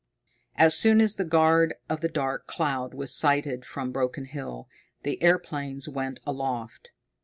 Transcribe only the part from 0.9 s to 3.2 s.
as the vanguard of the dark cloud was